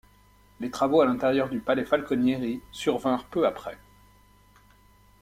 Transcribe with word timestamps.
Les 0.59 0.71
travaux 0.71 1.01
à 1.01 1.05
l’intérieur 1.05 1.47
du 1.47 1.59
palais 1.59 1.85
Falconieri 1.85 2.59
survinrent 2.71 3.25
peu 3.27 3.45
après. 3.45 3.77